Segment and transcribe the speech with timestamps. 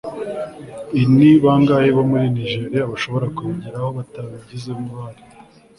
[1.01, 5.21] ini bangahe bo muri nigeriya bashobora kubigeraho batabigizemo uruhare